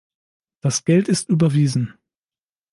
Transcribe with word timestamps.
Das 0.61 0.83
Geld 0.83 1.07
ist 1.09 1.29
überwiesen. 1.29 1.93